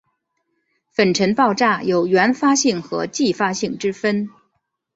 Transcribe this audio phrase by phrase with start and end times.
[0.89, 4.31] 粉尘爆炸有原发性和继发性之分。